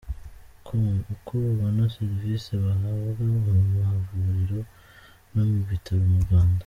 [0.65, 3.25] com uko babona serivisi bahabwa
[3.57, 4.59] mu mavuriro
[5.33, 6.59] no mu bitaro mu Rwanda.